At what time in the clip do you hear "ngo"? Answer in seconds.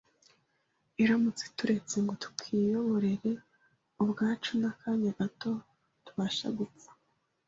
2.03-2.13